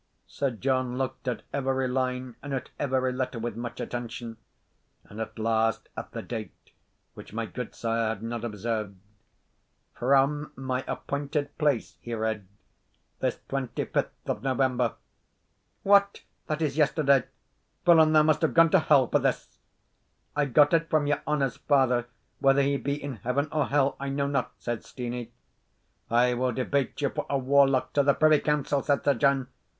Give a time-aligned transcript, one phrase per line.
[0.25, 4.37] Sir John looked at every line, and at every letter, with much attention;
[5.03, 6.71] and at last at the date,
[7.13, 8.95] which my gudesire had not observed
[9.93, 12.47] "From my appointed place," he read,
[13.19, 14.95] "this twenty fifth of November."
[15.83, 16.21] "What!
[16.47, 17.25] That is yesterday!
[17.85, 19.59] Villain, thou must have gone to hell for this!"
[20.35, 22.07] "I got it from your honour's father;
[22.39, 25.31] whether he be in heaven or hell, I know not," said Steenie.
[26.09, 29.47] "I will debate you for a warlock to the Privy Council!" said Sir John.